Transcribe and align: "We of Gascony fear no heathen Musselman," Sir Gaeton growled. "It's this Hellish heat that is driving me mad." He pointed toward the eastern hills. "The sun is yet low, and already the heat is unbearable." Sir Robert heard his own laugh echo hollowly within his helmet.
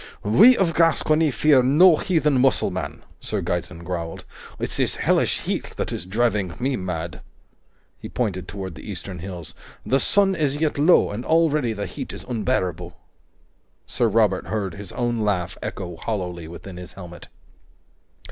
"We 0.23 0.57
of 0.57 0.73
Gascony 0.73 1.29
fear 1.29 1.61
no 1.61 1.95
heathen 1.97 2.39
Musselman," 2.41 3.03
Sir 3.19 3.39
Gaeton 3.39 3.83
growled. 3.83 4.25
"It's 4.57 4.77
this 4.77 4.95
Hellish 4.95 5.41
heat 5.41 5.75
that 5.75 5.91
is 5.91 6.07
driving 6.07 6.55
me 6.59 6.75
mad." 6.75 7.21
He 7.99 8.09
pointed 8.09 8.47
toward 8.47 8.73
the 8.73 8.81
eastern 8.89 9.19
hills. 9.19 9.53
"The 9.85 9.99
sun 9.99 10.33
is 10.33 10.57
yet 10.57 10.79
low, 10.79 11.11
and 11.11 11.23
already 11.23 11.73
the 11.73 11.85
heat 11.85 12.13
is 12.13 12.23
unbearable." 12.23 12.97
Sir 13.85 14.07
Robert 14.07 14.47
heard 14.47 14.73
his 14.73 14.91
own 14.93 15.19
laugh 15.19 15.55
echo 15.61 15.95
hollowly 15.97 16.47
within 16.47 16.77
his 16.77 16.93
helmet. 16.93 17.27